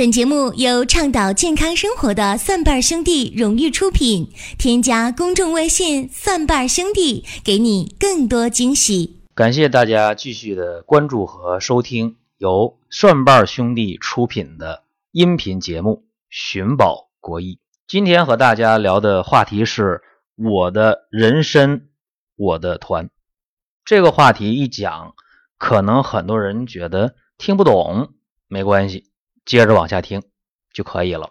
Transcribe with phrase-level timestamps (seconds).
[0.00, 4.32] 本节目由倡导健康生活的蒜瓣兄弟荣誉出品。
[4.58, 9.20] 添加公众微信“蒜瓣兄弟”，给你更多惊喜。
[9.34, 17.56] 感谢大家继续的关注和收听由蒜瓣兄弟出品的音频节目《寻宝国医》。
[17.86, 20.00] 今天和大家聊的话题是
[20.34, 21.82] 我的人参，
[22.36, 23.10] 我的团。
[23.84, 25.12] 这个话题一讲，
[25.58, 28.14] 可能很多人觉得听不懂，
[28.48, 29.09] 没关系。
[29.44, 30.22] 接着往下听
[30.72, 31.30] 就可以了。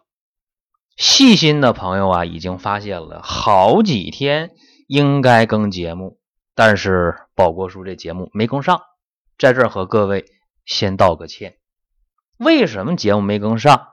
[0.97, 4.51] 细心的朋友啊，已经发现了好几天
[4.85, 6.19] 应该更节目，
[6.53, 8.81] 但是宝国叔这节目没更上，
[9.37, 10.25] 在这儿和各位
[10.65, 11.55] 先道个歉。
[12.37, 13.87] 为什么节目没更上？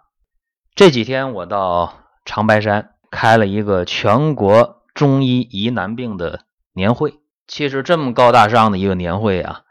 [0.74, 6.40] 这几天我到长白山开了一个全国中医疑难病的
[6.72, 7.20] 年会。
[7.46, 9.62] 其实这么高大上的一个年会啊，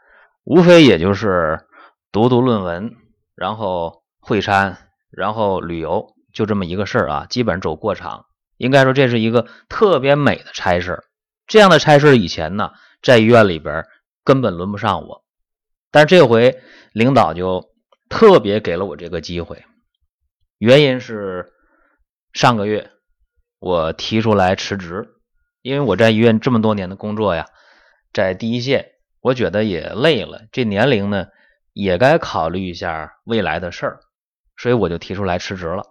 [0.44, 1.66] 无非也就是
[2.10, 2.94] 读读论文，
[3.34, 4.05] 然后。
[4.26, 8.26] 会餐，然后旅游，就这么一个事儿啊，基本走过场。
[8.56, 11.04] 应该说这是一个特别美的差事。
[11.46, 13.84] 这样的差事以前呢，在医院里边
[14.24, 15.24] 根本轮不上我，
[15.92, 16.60] 但是这回
[16.92, 17.70] 领导就
[18.08, 19.64] 特别给了我这个机会。
[20.58, 21.52] 原因是
[22.32, 22.90] 上个月
[23.60, 25.06] 我提出来辞职，
[25.62, 27.46] 因为我在医院这么多年的工作呀，
[28.12, 28.90] 在第一线，
[29.20, 31.28] 我觉得也累了，这年龄呢
[31.72, 34.00] 也该考虑一下未来的事儿。
[34.56, 35.84] 所以我就提出来辞职了。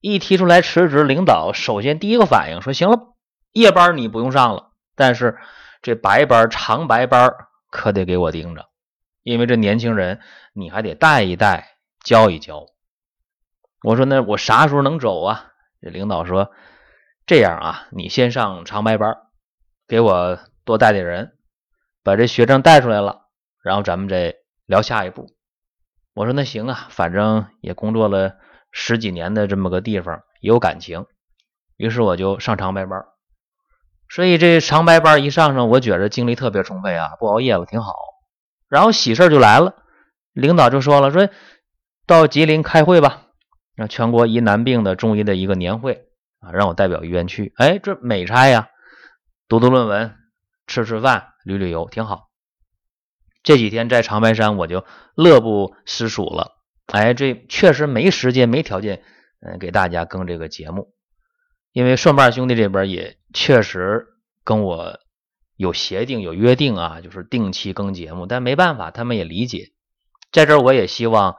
[0.00, 3.16] 一提出来辞职，领导首先第一个反应说：“行了，
[3.52, 5.38] 夜班你不用上了，但是
[5.82, 7.34] 这白班、长白班
[7.68, 8.66] 可得给我盯着，
[9.24, 10.20] 因为这年轻人
[10.52, 12.66] 你还得带一带、教一教。”
[13.82, 16.52] 我说：“那我啥时候能走啊？”这领导说
[17.26, 19.16] ：“这样啊，你先上长白班，
[19.88, 21.36] 给我多带点人，
[22.04, 23.22] 把这学生带出来了，
[23.62, 25.26] 然后咱们再聊下一步。”
[26.18, 28.38] 我说那行啊，反正也工作了
[28.72, 31.06] 十几年的这么个地方，也有感情，
[31.76, 33.04] 于是我就上长白班。
[34.08, 37.94] 所以这长白班一上上，我觉着精力特别充沛啊，不熬夜，了挺好。
[38.68, 39.76] 然后喜事就来了，
[40.32, 41.28] 领导就说了，说
[42.04, 43.22] 到吉林开会吧，
[43.76, 46.08] 让全国疑难病的中医的一个年会
[46.40, 47.52] 啊，让我代表医院去。
[47.58, 48.70] 哎，这美差呀，
[49.46, 50.16] 读读论文，
[50.66, 52.27] 吃吃饭，旅旅游，挺好。
[53.48, 56.58] 这几天在长白山，我就乐不思蜀了。
[56.84, 59.02] 哎，这确实没时间、没条件，
[59.40, 60.92] 嗯，给大家更这个节目。
[61.72, 64.08] 因为顺瓣兄弟这边也确实
[64.44, 65.00] 跟我
[65.56, 68.26] 有协定、有约定啊，就是定期更节目。
[68.26, 69.72] 但没办法，他们也理解。
[70.30, 71.36] 在这儿，我也希望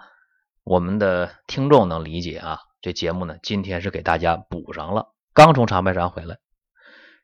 [0.64, 2.58] 我们的听众能理解啊。
[2.82, 5.14] 这节目呢，今天是给大家补上了。
[5.36, 6.38] 刚从长白山回来，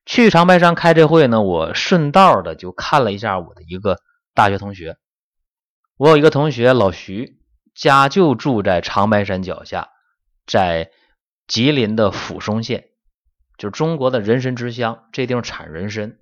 [0.06, 3.98] 去长白山开这会呢，我顺道的就看了一下我的一个。
[4.36, 4.98] 大学同学，
[5.96, 7.40] 我有一个同学老徐，
[7.74, 9.92] 家就住在长白山脚下，
[10.46, 10.92] 在
[11.48, 12.90] 吉林的抚松县，
[13.58, 16.18] 就是中国的人参之乡，这地方产人参。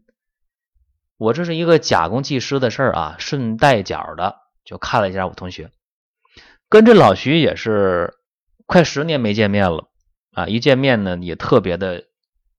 [1.17, 5.71] 我这是一个假公济私的事儿啊，顺带脚的就看了一下我同学，
[6.69, 8.13] 跟这老徐也是
[8.67, 9.89] 快十年没见面了
[10.33, 12.05] 啊，一见面呢也特别的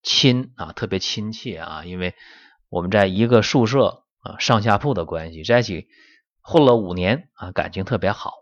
[0.02, 2.16] 亲啊，特别亲切啊，因为
[2.68, 4.00] 我们在一个宿舍。
[4.24, 5.86] 啊，上下铺的关系在一起
[6.40, 8.32] 混了五年啊，感情特别好。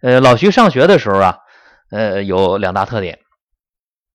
[0.00, 1.38] 呃，老徐上学的时候啊，
[1.90, 3.18] 呃，有两大特点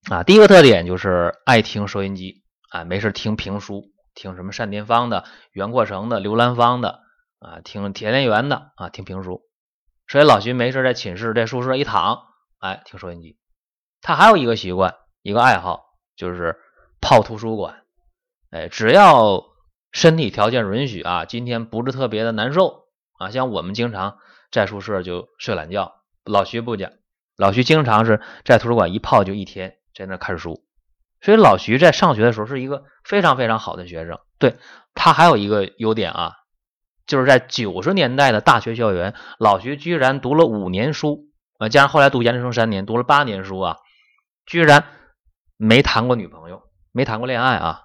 [0.09, 0.24] 啊。
[0.24, 7.02] 第一个特点就是爱听收音机啊，没事听评书，听什么单田芳的、袁阔成的、刘兰芳的
[7.38, 9.44] 啊，听田连元的啊，听评书。
[10.08, 12.24] 所以老徐没事在寝室在宿舍一躺，
[12.58, 13.38] 哎，听收音机。
[14.02, 15.84] 他还有一个习惯，一个爱好，
[16.16, 16.58] 就是
[17.00, 17.84] 泡图书馆。
[18.50, 19.54] 哎，只要。
[19.95, 22.83] 身体条件允许啊，今天不是特别的难受
[23.17, 24.17] 啊，像我们经常
[24.51, 25.94] 在宿舍就睡懒觉，
[26.25, 26.91] 老徐不讲，
[27.38, 30.66] 老徐经常是在图书馆一泡就一天，在那看书。
[31.22, 34.19] 所以老徐在上学的时候是一个非常非常好的学生。
[34.38, 34.57] 对
[34.95, 36.34] 他还有一个优点啊，
[37.07, 43.78] 就是在九十年代的大学校园，老徐居然读了五年书啊，加上后来读研究生三年，读了八年书啊，
[44.46, 44.84] 居然
[45.55, 47.84] 没谈过女朋友，没谈过恋爱啊。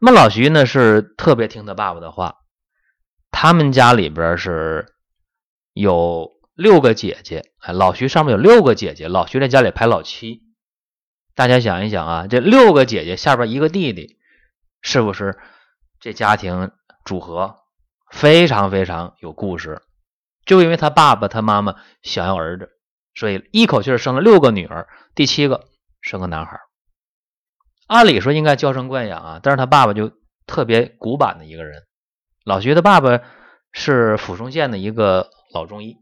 [0.00, 2.36] 那么老徐呢是特别听他爸爸的话，
[3.30, 4.94] 他们家里边是
[5.72, 10.42] 有六个姐姐，哎，老徐上面有六个姐姐，老徐在家里排老七。
[11.34, 14.18] 大家想一想啊，这六个姐姐下边一个弟弟，
[14.80, 15.38] 是不是
[16.00, 16.70] 这家庭
[17.04, 17.56] 组合
[18.10, 19.82] 非常非常有故事？
[20.44, 22.70] 就因为他爸爸他妈妈想要儿子，
[23.14, 25.64] 所以一口气生了六个女儿，第七个
[26.00, 26.60] 生个男孩。
[27.86, 30.12] 按理说应该娇生惯养啊，但是他爸爸就
[30.46, 31.84] 特别古板的一个人。
[32.44, 33.20] 老徐的爸爸
[33.72, 35.96] 是抚松县的一个老中医，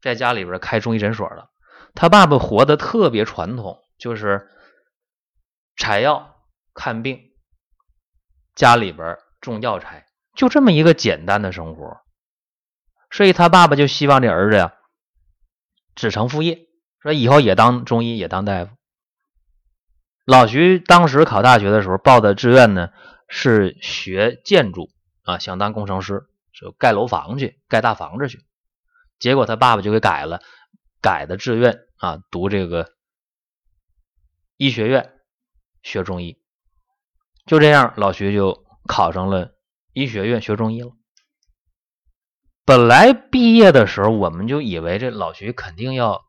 [0.00, 1.48] 在家里边开中医诊所的。
[1.94, 4.48] 他爸爸活得特别传统，就是
[5.76, 6.36] 采药、
[6.72, 7.20] 看病，
[8.54, 11.98] 家里边种药材，就这么一个简单的生活。
[13.10, 14.74] 所以他爸爸就希望这儿子呀，
[15.94, 16.66] 子承父业，
[17.00, 18.72] 说以后也当中医，也当大夫。
[20.24, 22.90] 老徐当时考大学的时候报的志愿呢
[23.28, 24.90] 是学建筑
[25.22, 28.44] 啊，想当工程师，就盖楼房去，盖大房子去。
[29.18, 30.40] 结果他爸爸就给改了，
[31.00, 32.92] 改的志愿啊，读这个
[34.56, 35.12] 医学院
[35.82, 36.38] 学中医。
[37.44, 39.52] 就这样，老徐就考上了
[39.92, 40.92] 医学院学中医了。
[42.64, 46.24] 本来毕业的时候，我们就以为这老徐肯定要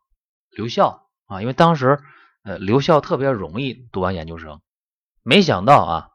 [0.50, 2.02] 留校啊，因为当时
[2.46, 4.62] 呃留校特别容易，读完研究生。
[5.24, 6.10] 没想到啊，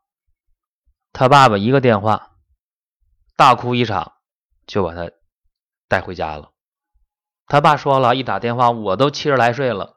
[1.12, 2.30] 他爸爸一个电话，
[3.36, 4.12] 大哭一场，
[4.66, 5.10] 就把他
[5.88, 6.52] 带回家了。
[7.46, 9.96] 他爸说了一打电话，我都七十来岁了，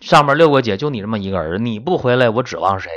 [0.00, 2.90] 上面六个姐就你这么一个儿子，你不回来，我指望谁？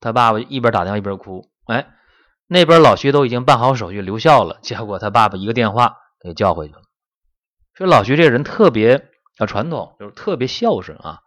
[0.00, 1.94] 他爸爸一边打电话一边哭，哎。
[2.48, 6.82] 那边老徐都已经办好手续留校了，结果他爸爸一个电话给叫回去了。
[7.72, 11.20] 说老徐这人特别啊传统，就是特别孝顺啊。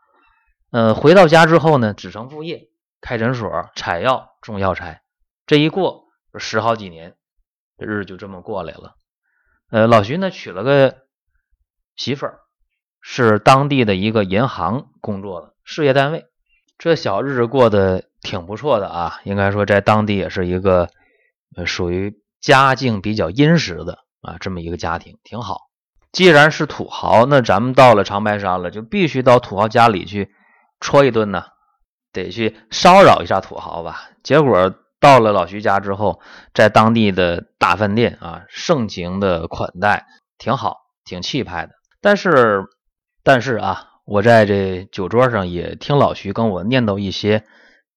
[0.71, 2.69] 呃，回到家之后呢，子承父业，
[3.01, 5.01] 开诊所、采药、种药材，
[5.45, 6.05] 这一过
[6.37, 7.15] 十好几年，
[7.77, 8.95] 这日子就这么过来了。
[9.69, 10.97] 呃，老徐呢娶了个
[11.95, 12.39] 媳妇儿，
[13.01, 16.25] 是当地的一个银行工作的事业单位，
[16.77, 19.21] 这小日子过得挺不错的啊。
[19.23, 20.89] 应该说在当地也是一个。
[21.55, 25.69] 呃，属于家境比较殷实的啊，这么一个家庭挺好。
[26.15, 30.31] 既然是土豪，那咱们到了长白山了，就必须到土豪家里去
[30.79, 31.43] 戳一顿呢，
[32.13, 34.11] 得去骚扰一下土豪吧。
[34.23, 36.21] 结果到了老徐家之后，
[36.53, 40.05] 在当地的大饭店啊，盛情的款待，
[40.37, 41.73] 挺好，挺气派的。
[41.99, 42.63] 但是，
[43.21, 47.43] 但是啊，我在这酒桌上也听老徐跟我念叨一些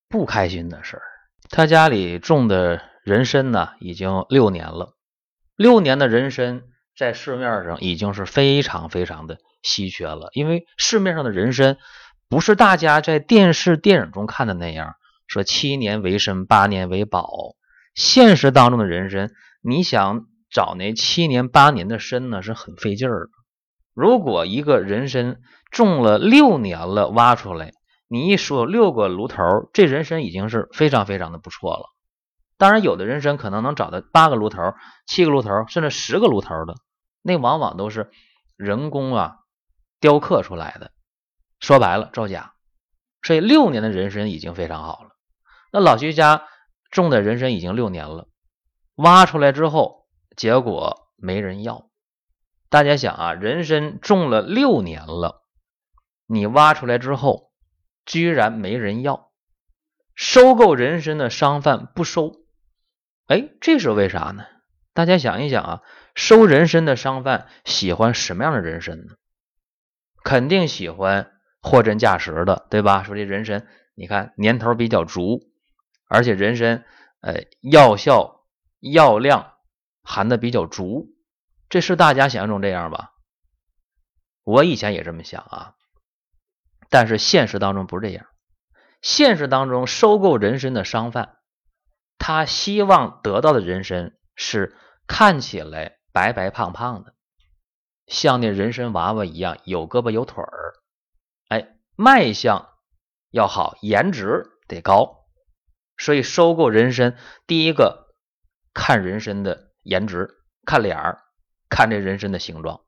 [0.08, 1.02] 不开心的事儿。
[1.48, 2.82] 他家里种的。
[3.04, 4.92] 人参呢，已经六年了。
[5.56, 6.60] 六年的人参
[6.98, 10.30] 在市面上已经是非常非常的稀缺了。
[10.32, 11.78] 因为市面上的人参
[12.28, 14.94] 不是大家在电视电影中看的那样，
[15.28, 17.54] 说七年为参，八年为宝。
[17.94, 19.30] 现实当中的人参，
[19.62, 23.30] 你想找那七年八年的参呢，是很费劲儿的。
[23.94, 25.36] 如果一个人参
[25.70, 27.70] 种了六年了，挖出来，
[28.08, 31.86] 你一数六个炉头，这人参已经是非常非常的不错了。
[32.56, 34.74] 当然，有的人参可能能找到八个炉头、
[35.06, 36.74] 七个炉头，甚至十个炉头的，
[37.22, 38.10] 那往往都是
[38.56, 39.38] 人工啊
[40.00, 40.92] 雕刻出来的。
[41.60, 42.54] 说白了，造假。
[43.22, 45.10] 所以六年的人参已经非常好了。
[45.72, 46.46] 那老徐家
[46.90, 48.28] 种的人参已经六年了，
[48.94, 50.06] 挖出来之后，
[50.36, 51.90] 结果没人要。
[52.70, 55.42] 大家想啊，人参种了六年了，
[56.26, 57.52] 你挖出来之后，
[58.06, 59.32] 居然没人要，
[60.14, 62.36] 收购人参的商贩不收。
[63.26, 64.44] 哎，这是为啥呢？
[64.98, 65.82] 大家想一想啊，
[66.16, 69.14] 收人参的商贩喜欢什么样的人参呢？
[70.24, 71.30] 肯定喜欢
[71.62, 73.04] 货真价实的，对吧？
[73.04, 75.52] 说这人参，你看年头比较足，
[76.08, 76.84] 而且人参，
[77.20, 78.44] 呃，药效、
[78.80, 79.52] 药量
[80.02, 81.06] 含的比较足，
[81.68, 83.12] 这是大家想象中这样吧？
[84.42, 85.74] 我以前也这么想啊，
[86.90, 88.26] 但是现实当中不是这样，
[89.00, 91.36] 现实当中收购人参的商贩。
[92.18, 94.74] 他希望得到的人参是
[95.08, 97.14] 看起来白白胖胖的，
[98.06, 100.74] 像那人参娃娃一样有胳膊有腿儿，
[101.48, 102.68] 哎，卖相
[103.30, 105.26] 要好，颜值得高。
[105.96, 107.16] 所以收购人参，
[107.48, 108.14] 第一个
[108.72, 110.28] 看人参的颜值，
[110.64, 111.24] 看脸儿，
[111.68, 112.82] 看这人参的形状。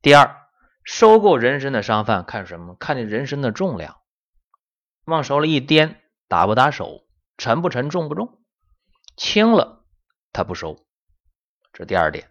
[0.00, 0.48] 第二，
[0.82, 2.74] 收购人参的商贩看什么？
[2.74, 3.98] 看这人参的重量，
[5.04, 7.06] 往手里一掂，打不打手，
[7.36, 8.42] 沉不沉，重不重。
[9.16, 9.84] 轻了，
[10.32, 10.84] 他不收，
[11.72, 12.28] 这第二点。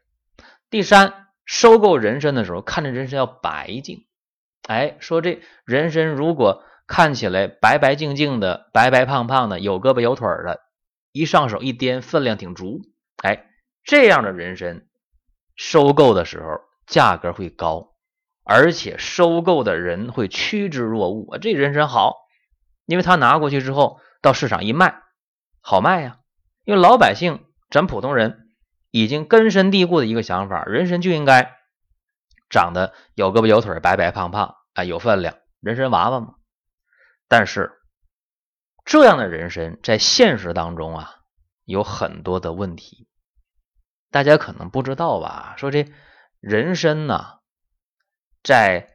[0.70, 4.06] 第三，收购人参的时候，看着人参要白净。
[4.68, 10.62] 哎，说这人参如果看起来白白净净的、白白胖胖的、有胳膊有腿的，
[11.12, 12.82] 一上手一掂，分量挺足。
[13.24, 13.48] 哎，
[13.84, 14.86] 这样的人参
[15.56, 17.96] 收购的时候价格会高，
[18.44, 21.38] 而且收购的人会趋之若鹜。
[21.40, 22.16] 这人参好，
[22.86, 25.02] 因为他拿过去之后到市场一卖，
[25.60, 26.20] 好卖呀。
[26.64, 28.51] 因为老百姓，咱普通人
[28.92, 31.58] 已经根深蒂固的一个想法，人参就应该
[32.50, 36.36] 长得有胳膊有腿，白白胖胖，哎，有分量，人参娃娃嘛。
[37.28, 37.82] 但是
[38.84, 41.22] 这样的人参在现实当中啊，
[41.64, 43.08] 有很多的问题，
[44.10, 45.56] 大家可能不知道吧？
[45.58, 45.92] 说这
[46.42, 47.40] 人参呢，
[48.44, 48.90] 在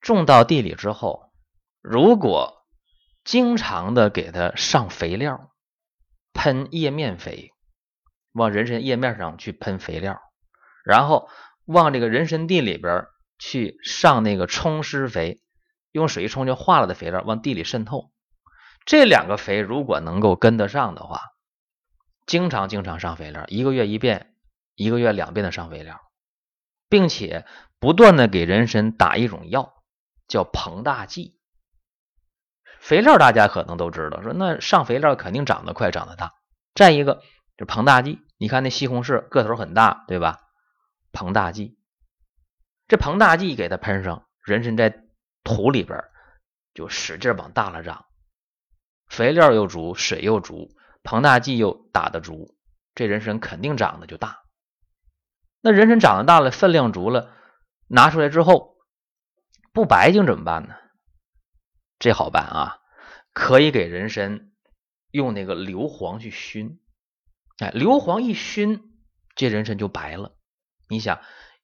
[0.00, 1.30] 种到地里之后，
[1.82, 2.64] 如果
[3.22, 5.52] 经常的给它上肥料，
[6.32, 7.52] 喷叶面肥，
[8.32, 10.20] 往人参叶面上去喷肥料，
[10.84, 11.28] 然后
[11.64, 13.06] 往这个人参地里边
[13.38, 15.40] 去上那个冲施肥，
[15.92, 18.10] 用水一冲就化了的肥料往地里渗透。
[18.84, 21.20] 这两个肥如果能够跟得上的话，
[22.26, 24.34] 经常经常上肥料，一个月一遍，
[24.74, 26.00] 一个月两遍的上肥料，
[26.88, 27.44] 并且
[27.78, 29.74] 不断的给人参打一种药，
[30.28, 31.38] 叫膨大剂。
[32.80, 36.32] 肥料大家可能都知道，说那上肥料肯定长得快，长得大。
[36.74, 37.22] 再一个
[37.60, 40.40] 就膨大剂，你看那西红柿个头很大，对吧？
[41.12, 41.78] 膨大剂，
[42.88, 45.04] 这膨大剂给它喷上，人参在
[45.44, 46.02] 土里边
[46.72, 48.06] 就使劲往大了长。
[49.08, 52.56] 肥料又足，水又足，膨大剂又打得足，
[52.94, 54.40] 这人参肯定长得就大。
[55.60, 57.36] 那人参长得大了，分量足了，
[57.88, 58.78] 拿出来之后
[59.74, 60.74] 不白净怎么办呢？
[61.98, 62.78] 这好办啊，
[63.34, 64.50] 可以给人参
[65.10, 66.80] 用那个硫磺去熏。
[67.60, 68.92] 哎，硫磺一熏，
[69.34, 70.32] 这人参就白了。
[70.88, 71.20] 你想，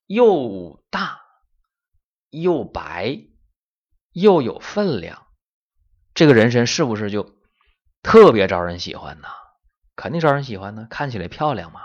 [0.07, 1.21] 又大
[2.31, 3.19] 又白
[4.13, 5.27] 又有分量，
[6.15, 7.35] 这个人参是不是就？
[8.03, 9.27] 特别招人喜欢呢，
[9.97, 11.81] 肯定招人喜欢呢，看起来漂亮嘛。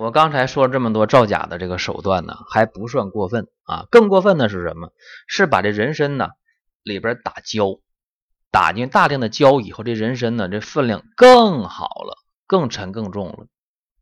[0.00, 3.86] 我刚才说了这么多造假的这个手段呢，还不算过分啊。
[3.90, 4.92] 更过分的是什么？
[5.26, 6.28] 是把这人参呢
[6.84, 7.80] 里边打胶，
[8.52, 13.46] 打进大量的胶以后，这人参呢这分量更好了，更沉更重了，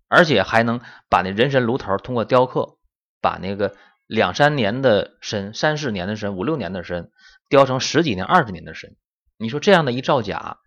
[0.09, 2.79] 而且还能把那人参炉头通过雕刻，
[3.21, 3.77] 把那个
[4.07, 7.11] 两三年的参、三四年的参、五六年的参
[7.51, 8.93] 雕成十几年、二十年的参。
[9.37, 10.59] 你说这样的一造假？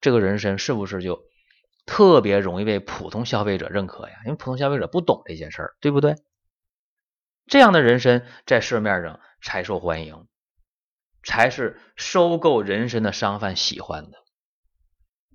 [0.00, 1.24] 这个人参是不是就
[1.86, 4.14] 特别容易被普通消费者认可呀？
[4.24, 6.14] 因为普通消费者不懂这件事儿，对不对？
[7.46, 10.26] 这样的人参在市面上才受欢迎，
[11.22, 14.18] 才是收购人参的商贩喜欢的。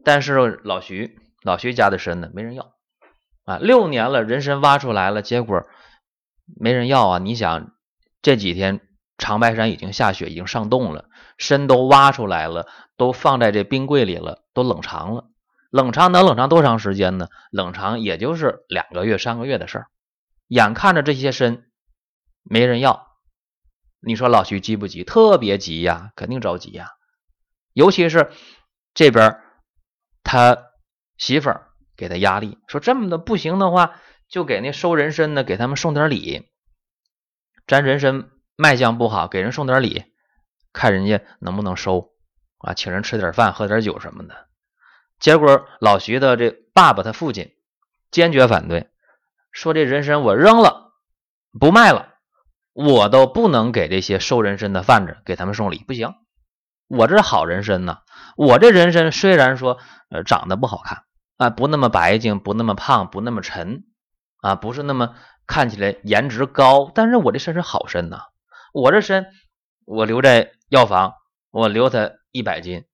[0.03, 2.74] 但是老徐老徐家的参呢，没人要
[3.46, 3.58] 啊！
[3.58, 5.65] 六年了，人参挖出来了，结果
[6.60, 7.19] 没人要啊！
[7.19, 7.72] 你想
[8.22, 8.81] 这几天
[9.17, 12.67] 长白山已经下雪，已经上冻了，参都挖出来了。
[13.00, 15.29] 都放在这冰柜里了，都冷藏了。
[15.69, 17.29] 冷藏能冷藏多长时间呢？
[17.50, 19.88] 冷藏也就是两个月、三个月的事儿。
[20.50, 21.63] 眼看着这些参
[22.43, 23.08] 没人要，
[24.01, 25.05] 你说老徐急不急？
[25.05, 26.89] 特别急呀，肯定着急呀。
[27.72, 28.31] 尤其是
[28.93, 29.39] 这边
[30.22, 30.68] 他
[31.19, 36.49] 媳妇儿给他压力，说这么的不行的话，就给那收人参的给他们送点礼。
[37.67, 40.05] 咱人参卖相不好，给人送点礼，
[40.73, 42.09] 看人家能不能收。
[42.57, 44.47] 啊，请人吃点饭，喝点酒什么的，
[45.17, 47.53] 结果老徐的这爸爸他父亲
[48.11, 48.89] 坚决反对，
[49.53, 50.91] 说这人参我扔了，
[51.57, 52.15] 不卖了，
[52.73, 56.15] 我都不能给这些收人参的贩子给他们送礼，不行，
[56.89, 57.99] 我这是好人参呢，
[58.35, 59.77] 我这人参虽然说
[60.09, 61.03] 呃长得不好看
[61.39, 63.86] 啊，不那么白净，不那么胖，不那么沉
[64.41, 65.15] 啊，不是那么
[65.48, 68.19] 看起来颜值高，但是我这身是好参呐，
[68.74, 69.25] 我这参
[69.86, 71.15] 我留在药房，
[71.50, 72.12] 我留它。
[72.31, 72.86] 一百斤，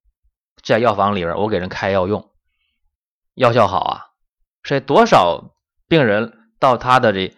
[0.64, 2.32] 在药房里边，我给人开药用，
[3.34, 4.06] 药效好啊。
[4.64, 5.54] 所以多少
[5.90, 7.36] 病人到他的这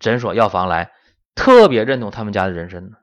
[0.00, 0.90] 诊所药房来，
[1.36, 2.96] 特别认同他们家的人参呢。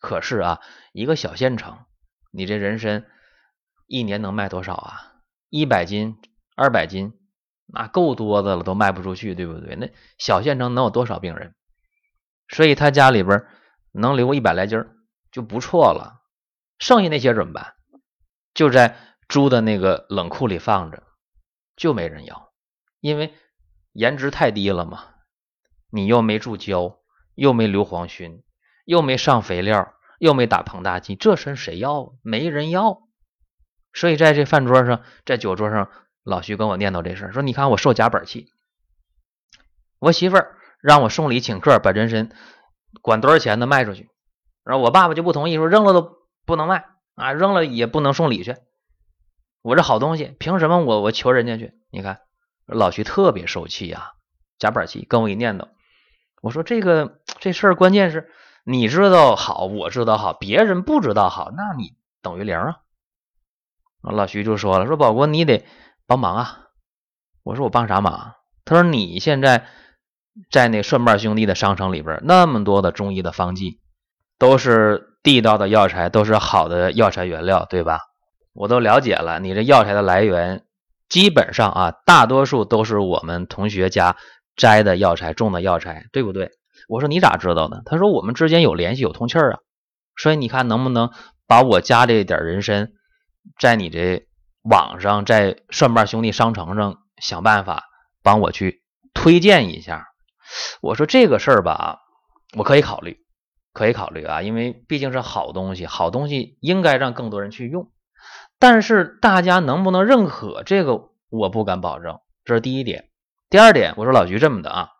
[0.00, 0.60] 可是啊，
[0.92, 1.78] 一个小县城，
[2.32, 3.06] 你这人参
[3.86, 5.12] 一年能卖多少啊？
[5.48, 6.20] 一百斤、
[6.60, 7.14] 二百斤，
[7.64, 9.76] 那够多的了，都卖不出去，对不对？
[9.76, 11.54] 那小县城能有多少病人？
[12.48, 13.46] 所以他家里边
[13.92, 14.84] 能留一百来斤
[15.32, 16.20] 就不错了。
[16.78, 17.72] 剩下那些怎么办？
[18.52, 18.94] 就在
[19.26, 21.02] 猪的那个冷库里放着，
[21.76, 22.52] 就没人要，
[23.00, 23.32] 因为
[23.92, 25.06] 颜值太低了嘛。
[25.90, 26.98] 你又没注胶，
[27.34, 28.42] 又没硫磺熏，
[28.84, 32.12] 又没上肥料，又没打膨大剂，这身谁要？
[32.22, 33.08] 没人要。
[33.94, 35.90] 所以在这饭桌上，在酒桌上，
[36.22, 38.48] 老徐跟我念叨这事说：“你看我受夹板气，
[39.98, 42.30] 我媳妇儿让我送礼请客，把人参
[43.02, 44.08] 管多少钱的卖出去，
[44.64, 48.56] 然后我爸爸就不同意，说扔了都。”不能卖啊，扔了也不能送礼去。
[49.62, 51.74] 我这好东西，凭什么我我求人家去？
[51.92, 52.22] 你看
[52.66, 54.14] 老徐特别受气啊，
[54.58, 55.68] 夹板气，跟我一念叨。
[56.42, 58.30] 我说这个这事儿关键是
[58.64, 62.78] 你知道好，我知道好，别人不知道好，那你等于零啊。
[64.00, 65.64] 老徐就说了，说宝国你得
[66.10, 66.58] 帮忙啊。
[67.44, 68.32] 我说我帮啥忙？
[68.64, 69.66] 他说你现在
[70.50, 73.78] 在那顺瓣兄弟的商城里边，那么多的中医的方剂
[74.36, 75.06] 都是。
[75.22, 78.00] 地道的药材都是好的药材原料，对吧？
[78.54, 80.64] 我都了解了，你这药材的来源
[81.10, 84.16] 基本上啊，大多数都是我们同学家
[84.56, 86.52] 摘的药材、种的药材，对不对？
[86.88, 87.82] 我说你咋知道的？
[87.84, 89.58] 他说我们之间有联系，有通气儿啊。
[90.16, 91.10] 所以你看能不能
[91.46, 92.92] 把我家这点人参，
[93.58, 94.26] 在你这
[94.70, 97.88] 网上，在蒜瓣兄弟商城上想办法
[98.22, 100.06] 帮我去推荐一下。
[100.80, 101.98] 我说这个事儿吧，
[102.56, 103.18] 我可以考虑，
[103.72, 107.90] 可以考虑啊，因为毕竟是好东西，好东西应该让更多人去用。
[108.60, 112.20] 但是大家能不能认可这个，我不敢保证。
[112.44, 113.10] 这是第一点。
[113.48, 114.90] 第二点，我说老徐这么的啊，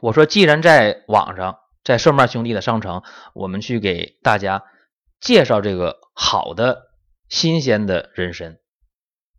[0.00, 4.64] 我说既然在网上，在蒜瓣兄弟的商城，我们去给大家
[5.20, 6.85] 介绍这个好的
[7.28, 8.58] 新鲜的人参，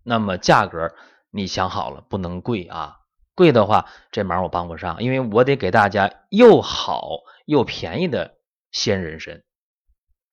[0.04, 0.94] 那么价格
[1.32, 2.98] 你想好了，不能贵啊，
[3.36, 7.08] 贵的话这忙我帮不上，因为我得给大家又好
[7.46, 8.36] 又便宜的
[8.72, 9.44] 鲜人参。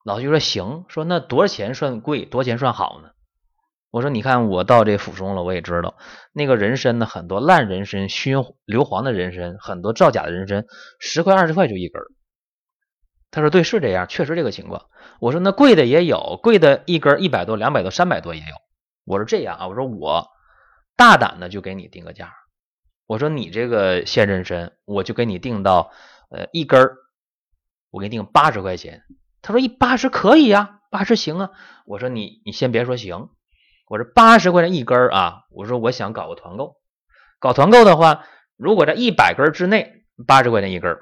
[0.04, 3.10] 老徐说行，说那多少钱算贵，多少钱算好呢？
[3.90, 5.96] 我说，你看我到这府中了，我也知道
[6.32, 8.34] 那个人参呢，很多烂人参、熏
[8.64, 10.66] 硫磺的人参，很多造假的人参，
[10.98, 12.02] 十块二十块就一根。
[13.34, 14.86] 他说对，是这样，确实这个情况。
[15.18, 18.46] 我说那贵的也有，贵的一根一百多、两百多、三百多也有。
[19.04, 20.28] 我说这样啊，我说我
[20.96, 22.32] 大胆的就给你定个价。
[23.08, 25.90] 我说你这个鲜人参，我就给你定到
[26.30, 26.92] 呃一根
[27.90, 29.02] 我给你定八十块钱。
[29.42, 31.50] 他说一八十可以呀，八十行啊。
[31.86, 33.30] 我说你你先别说行。
[33.88, 35.42] 我说八十块钱一根啊！
[35.50, 36.76] 我说我想搞个团购，
[37.38, 38.24] 搞团购的话，
[38.56, 40.94] 如果在一百根之内，八十块钱一根；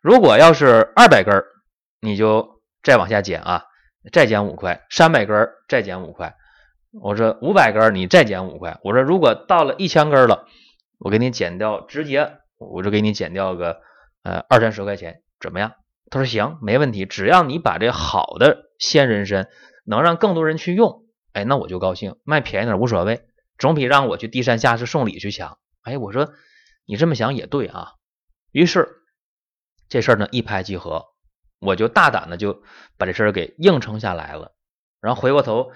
[0.00, 1.44] 如果要是二百根，
[2.00, 3.64] 你就再往下减啊，
[4.12, 6.36] 再减五块；三百根再减五块。
[6.92, 8.78] 我说五百根你再减五块。
[8.82, 10.46] 我说如果到了一千根了，
[10.98, 13.80] 我给你减掉，直接我就给你减掉个
[14.22, 15.72] 呃二三十块钱，怎么样？
[16.10, 19.48] 他说行，没问题，只要你把这好的鲜人参
[19.84, 21.04] 能让更多人去用。
[21.32, 23.20] 哎，那我就高兴，卖便宜点无所谓，
[23.58, 25.58] 总比让我去低三下四送礼去强。
[25.82, 26.32] 哎，我说
[26.86, 27.92] 你这么想也对啊。
[28.50, 28.99] 于是
[29.90, 31.04] 这事儿呢一拍即合，
[31.60, 32.62] 我就大胆的就
[32.96, 34.52] 把这事儿给应承下来了。
[35.02, 35.72] 然后回过头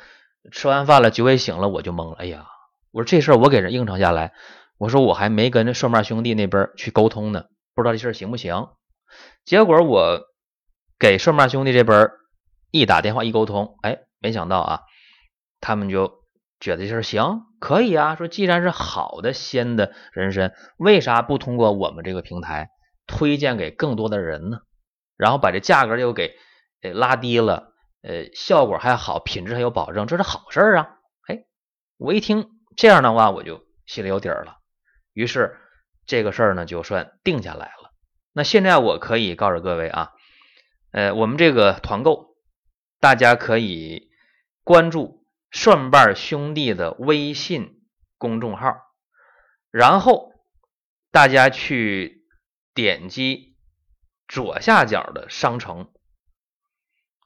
[0.53, 2.17] 吃完饭了，酒也醒了，我就懵了。
[2.19, 2.47] 哎呀，
[2.93, 4.33] 我说这事儿我给人应承下来，
[4.79, 8.69] 我说我还没跟那顺瓣兄弟那边去沟通呢，不知道这事儿行不行。
[9.45, 10.21] 结果我
[10.99, 12.11] 给顺瓣兄弟这边
[12.71, 14.81] 一打电话一沟通，哎，没想到啊。
[15.61, 16.23] 他们就
[16.61, 18.17] 觉得这事行，可以啊。
[18.17, 22.69] 说既然是好的鲜的人参，为啥不通过我们这个平台
[23.07, 24.61] 推荐给更多的人呢？
[25.17, 26.37] 然后把这价格又给
[26.83, 30.97] 呃拉低了，呃，效果还好，品质还有保证，这是好事啊。
[31.29, 31.45] 哎，
[31.97, 34.59] 我一听这样的话，我就心里有底儿了。
[35.13, 35.59] 于是
[36.07, 37.93] 这个事儿呢，就算定下来了。
[38.33, 40.13] 那现在我可以告诉各位啊，
[40.93, 42.37] 呃，我们这个团购，
[43.01, 44.11] 大家可以
[44.63, 45.23] 关注。
[45.57, 47.81] 蒜瓣兄弟的微信
[48.19, 48.75] 公众号，
[49.71, 50.33] 然后
[51.13, 52.24] 大家去
[52.75, 53.57] 点击
[54.27, 55.93] 左下角的商城，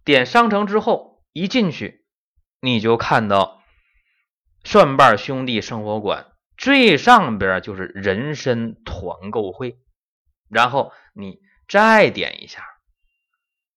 [0.05, 2.05] 点商城之后一进去，
[2.61, 3.63] 你就看到
[4.63, 9.79] 蒜瓣兄弟生活馆最上边就是人参团购会，
[10.51, 12.65] 然后你再点一下，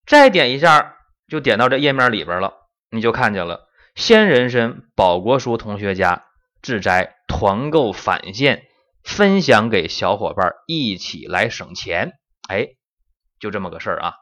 [0.06, 3.70] 再点一下就点到这页面里边了，你就看见了。
[3.94, 6.26] 鲜人参保国叔同学家
[6.62, 8.68] 自摘团购返现，
[9.04, 12.14] 分享给小伙伴一起来省钱。
[12.48, 12.68] 哎，
[13.40, 14.14] 就这么个事儿啊。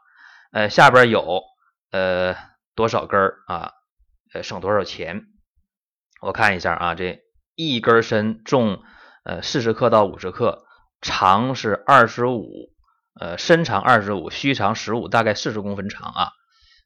[0.52, 1.42] 呃，下边有
[1.90, 2.36] 呃
[2.74, 3.72] 多少根儿啊？
[4.32, 5.22] 呃，省多少钱？
[6.20, 7.20] 我看一下啊，这
[7.54, 8.82] 一根参重
[9.24, 10.64] 呃四十克到五十克，
[11.00, 12.72] 长是二十五，
[13.18, 16.28] 呃身长二十五，须长十五，大概四十公分长啊。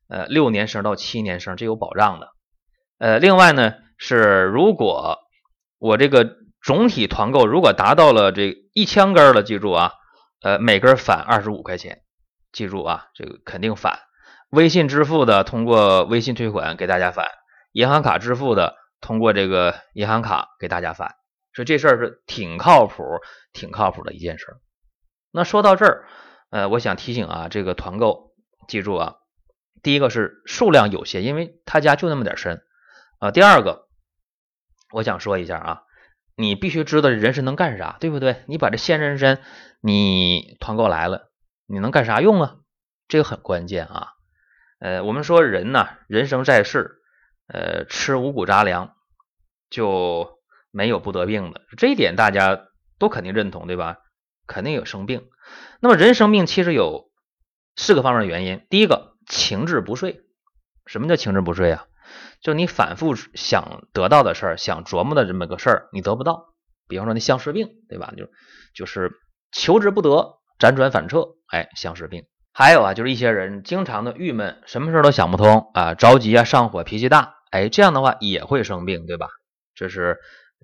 [0.09, 2.29] 呃，六年生到七年生，这有保障的。
[2.99, 5.19] 呃，另外呢是，如果
[5.79, 9.93] 我这个总体团购如果达到了这一千根了，记住啊，
[10.41, 12.01] 呃，每根返二十五块钱，
[12.53, 14.01] 记住啊，这个肯定返。
[14.49, 17.27] 微信支付的通过微信退款给大家返，
[17.73, 21.17] 银行卡支付的通过这个银行卡给大家返，
[21.53, 23.03] 所以这事儿是挺靠谱、
[23.53, 24.57] 挺靠谱的一件事儿。
[25.33, 26.07] 那说到这儿，
[26.49, 28.33] 呃，我想提醒啊，这个团购
[28.69, 29.17] 记住啊，
[29.83, 32.63] 第一个是数量有限，因为他家就那么点儿参。
[33.19, 33.87] 啊，第二个，
[34.93, 35.83] 我想说一下啊，
[36.37, 38.43] 你必须知道人参能干啥，对不对？
[38.47, 39.41] 你把这鲜人参
[39.81, 41.31] 你团购来了，
[41.67, 42.57] 你能干啥用啊？
[43.09, 44.09] 这个很关键啊。
[44.81, 46.97] 呃，我们说人呢，人生在世，
[47.47, 48.95] 呃，吃五谷杂粮
[49.71, 52.69] 就没有不得病的，这一点大家
[52.99, 53.99] 都肯定认同，对吧？
[54.47, 55.29] 肯定有生病。
[55.81, 57.11] 那么人生病其实有
[57.77, 58.67] 四个方面的原因。
[58.69, 60.23] 第一个，情志不遂。
[60.87, 61.87] 什么叫情志不遂啊？
[62.41, 66.55] 就你反复想得到的事儿，想琢磨的这么个事儿，你得不到。
[66.87, 68.13] 比方说那相思病，对吧？
[68.17, 68.29] 就
[68.75, 69.13] 就是
[69.53, 72.27] 求之不得，辗转反侧，哎，相是病。
[72.53, 79.29] 还有啊，就是一些人经常的郁闷，什么事都想不通啊，着急啊，上火，脾气大，哎，这样的话也会生病，对吧？
[79.75, 80.19] 这是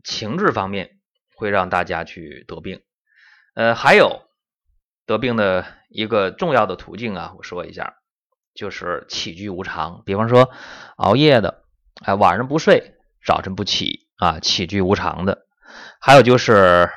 [0.04, 0.90] 情志方面
[1.34, 2.82] 会让大家去得病。
[3.54, 4.22] 呃，还有
[5.06, 7.94] 得病的一个重要的途径啊，我说一下，
[8.54, 10.50] 就是起居无常，比方说
[10.96, 11.62] 熬夜的，
[12.02, 15.46] 哎，晚上不睡，早晨不起啊，起居无常的。
[16.00, 16.90] 还有就是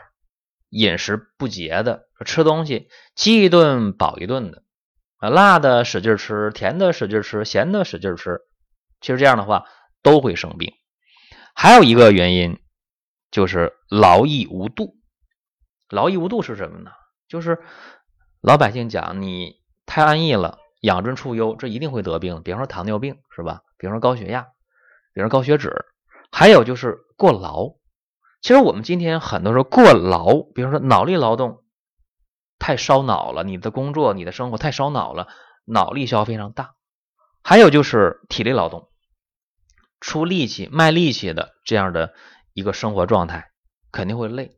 [0.69, 4.63] 饮食不节的，吃东西饥一顿饱一顿的，
[5.17, 8.41] 啊，辣的使劲吃，甜的使劲吃，咸的使劲吃，
[8.99, 9.65] 其实这样的话
[10.01, 10.73] 都会生病。
[11.53, 12.59] 还有一个原因
[13.29, 14.95] 就是劳逸无度。
[15.89, 16.91] 劳逸无度是什么呢？
[17.27, 17.59] 就是
[18.41, 22.43] 老百姓讲你太安逸了，养尊处优，这一定会得病。
[22.43, 23.61] 比方说糖尿病是吧？
[23.77, 24.47] 比方说高血压，
[25.13, 25.85] 比方说高血脂，
[26.29, 27.75] 还有就是过劳。
[28.41, 31.63] 其实我们今天很多时候过劳，比方说脑力劳动
[32.59, 35.29] 太烧脑了，你的工作、你的生活太烧脑了，
[35.63, 36.73] 脑力消耗非常大。
[37.41, 38.89] 还有就是体力劳动，
[40.01, 42.13] 出力气、卖力气的这样的
[42.51, 43.51] 一个生活状态
[43.89, 44.57] 肯定会累。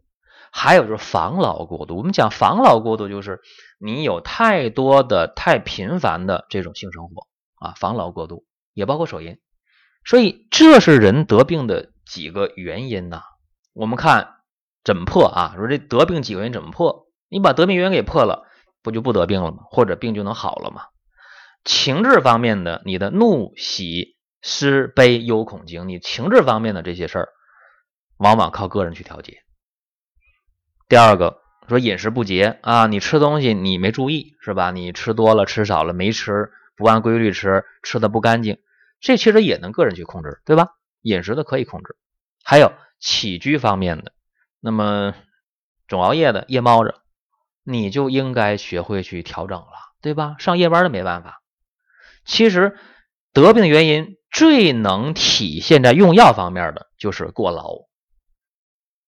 [0.58, 3.42] 还有就是防劳过度，我们讲防劳过度就是
[3.78, 9.38] 你有太多的、太频繁的这种性生活啊，防劳过度也包括手淫，
[10.06, 13.22] 所以这是人得病的几个原因呐。
[13.74, 14.30] 我们看
[14.86, 15.56] 怎么破啊？
[15.58, 17.08] 说这得病几个原因怎么破？
[17.28, 18.48] 你把得病原因给破了，
[18.82, 19.58] 不就不得病了吗？
[19.70, 20.84] 或者病就能好了吗？
[21.66, 27.28] 情志方面的，你的怒、喜、失、悲、忧、恐、惊，你情志方面的这些事儿，
[28.18, 29.40] 往往靠个人去调节。
[30.88, 34.72] 第二个说饮食不节啊，你吃东西你没注意是吧？
[34.72, 38.60] 你吃多了吃少了没吃，不按规律吃，吃的不干净，
[39.00, 40.70] 这其实也能个人去控制，对吧？
[41.02, 41.96] 饮食的可以控制，
[42.44, 42.72] 还有。
[42.98, 44.14] 起居方面的，
[44.62, 45.14] 那么
[45.88, 46.96] 总熬夜的、夜猫子，
[47.64, 49.68] 你就应该学会去调整了，
[50.02, 50.38] 对吧？
[50.40, 51.42] 上夜班的没办法。
[52.24, 52.78] 其实
[53.34, 57.82] 得病的原因最能体现在用药方面的就是过劳，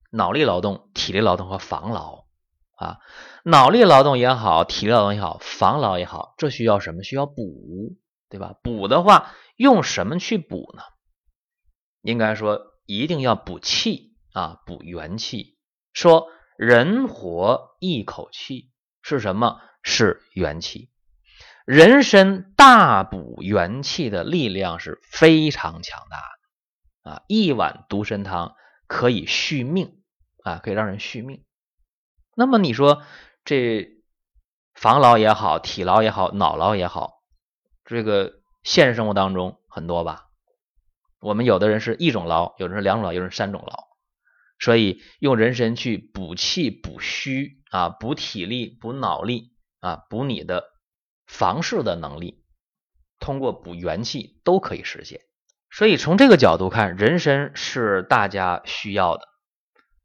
[0.09, 2.25] 脑力劳动、体力劳动和防劳
[2.75, 2.97] 啊。
[3.43, 7.03] 脑力劳动也好，体力劳动也好，防劳也好，这需要什么？
[7.03, 7.97] 需要补，
[8.29, 8.53] 对吧？
[8.63, 10.81] 补的话，用什么去补呢？
[12.01, 12.73] 应该说。
[12.89, 15.57] 一定要补气啊，补元气。
[15.91, 19.59] 说人活一口气是什么？
[19.83, 20.89] 是元气。
[21.65, 27.23] 人参大补元气的力量是非常强大的啊！
[27.27, 28.55] 一碗独参汤
[28.87, 29.96] 可以续命
[30.47, 31.43] 啊，可以让人续命。
[32.33, 33.03] 那么你说
[33.43, 33.89] 这
[34.73, 37.23] 防劳也好，体劳也好，脑劳也好，
[37.83, 40.27] 这个现实生活当中很多吧？
[41.19, 43.87] 我们有的人是一种劳，有的是两种劳，有的是三种劳，
[44.57, 50.63] 所以用人参去补气、补虚啊，补体力、补脑力啊，补你的
[51.25, 52.45] 房事的能力，
[53.19, 55.19] 通过补元气都可以实现。
[55.69, 59.27] 所以从这个角度看，人参是大家需要的。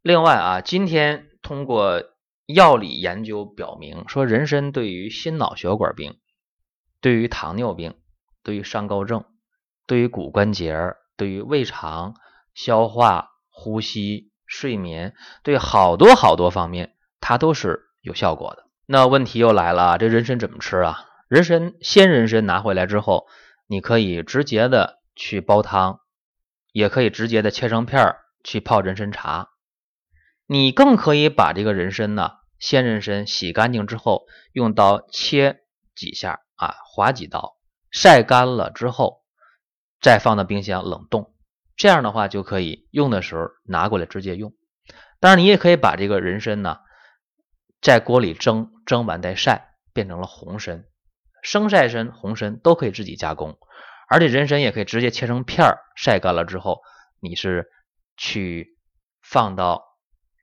[0.03, 2.03] 另外啊，今天通过
[2.47, 6.19] 药理研究表明，说人参对于心脑血管病、
[7.01, 7.95] 对于糖尿病、
[8.43, 9.25] 对于上高症、
[9.87, 10.95] 对于骨关节。
[11.15, 12.17] 对于胃肠、
[12.53, 18.65] 消化、呼吸、睡眠，对好多好多方面，它都是有效果的。
[18.87, 21.05] 那问题又来了，这人参怎么吃啊？
[21.29, 23.27] 人参鲜人参拿回来之后，
[23.69, 26.01] 你可以直接的去煲汤，
[26.73, 29.51] 也可以直接的切成片儿去泡人参茶。
[30.53, 35.63] 你更可以把这个人参呢，鲜人参洗干净之后，用刀切
[35.95, 37.57] 几下啊，划几刀，
[37.91, 39.23] 晒干了之后。
[40.03, 41.33] 再放到冰箱冷冻，
[41.75, 44.53] 这样的话就可以用的时候拿过来直接用。
[45.21, 46.81] 当然，你也可以把这个人参呢，
[47.81, 50.85] 在锅里蒸，蒸完再晒，变成了红参、
[51.43, 53.57] 生晒参、红参都可以自己加工。
[54.07, 56.83] 而且人参也可以直接切成片儿，晒干了之后，
[57.21, 57.71] 你是
[58.19, 58.77] 去
[59.23, 59.92] 放到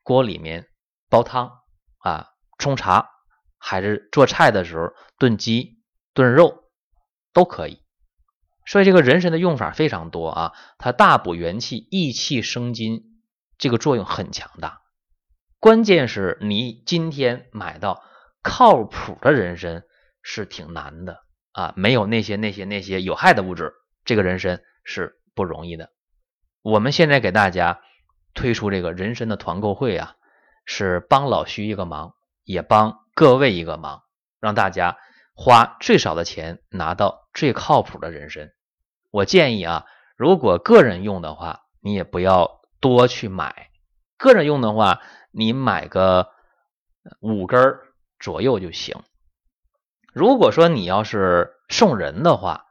[0.04, 0.68] 锅里面
[1.10, 1.52] 煲汤
[2.00, 3.10] 啊、冲茶，
[3.58, 5.82] 还是做菜的时候炖鸡、
[6.14, 6.64] 炖肉
[7.34, 7.82] 都可以。
[8.66, 13.02] 所以这个人参的用法非常多啊，它大补元气、益气生津，
[13.58, 14.82] 这个作用很强大。
[15.60, 18.04] 关键是你今天买到
[18.42, 19.84] 靠谱的人参
[20.22, 23.74] 是挺难的啊，没有那些那些那些有害的物质，
[24.06, 25.92] 这个人参是不容易的。
[26.62, 27.82] 我们现在给大家
[28.34, 30.16] 推出这个人参的团购会啊，
[30.66, 34.04] 是帮老徐一个忙，也帮各位一个忙，
[34.40, 34.98] 让大家
[35.34, 38.52] 花最少的钱拿到最靠谱的人参。
[39.12, 43.72] 我建议啊，如果个人用的话，你也不要多去买。
[44.18, 46.30] 个人用的话，你买个
[47.20, 47.80] 五根
[48.20, 49.02] 左右就行。
[50.14, 52.66] 如果说你要是送人的话，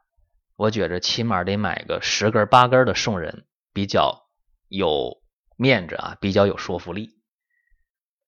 [0.57, 4.27] 我觉着起码得买个十根八根的送人，比较
[4.68, 5.23] 有
[5.59, 7.11] 面子啊，比较有说服力。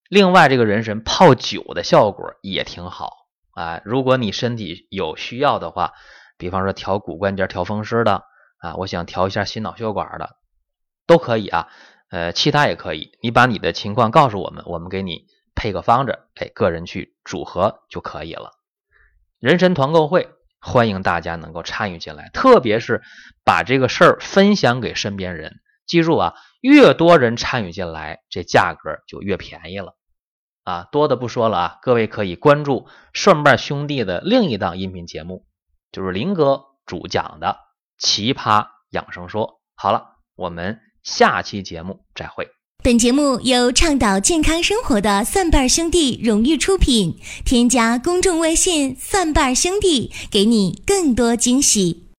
[0.09, 3.12] 另外，这个人参泡酒的效果也挺好
[3.53, 3.81] 啊。
[3.85, 5.93] 如果你身体有需要的话，
[6.37, 8.25] 比方说调骨关节、调风湿的
[8.59, 10.37] 啊，我想调一下心脑血管的，
[11.07, 11.69] 都可以啊。
[12.11, 18.51] 呃，其他也可以，你把你的情况告诉我们，我们给你配个方子，哎，个人去组合就可以了。
[19.38, 20.29] 人参团购会，
[20.61, 23.01] 欢迎大家能够参与进来，特别是
[23.45, 25.61] 把这个事儿分享给身边人。
[25.90, 29.96] 记住啊，越多人参与进来，这价格就越便宜了。
[30.62, 35.46] 啊，多的不说了啊，各位可以关注顺瓣兄弟的另一档音频节目，
[35.90, 37.57] 就是林哥主讲的
[38.07, 39.46] 《奇葩养生说》。
[39.74, 40.05] 好了，
[40.37, 42.48] 我们下期节目再会。
[42.85, 52.07] 本节目由倡导健康生活的蒜瓣兄弟荣誉出品，添加公众微信“蒜瓣兄弟”，给你更多惊喜。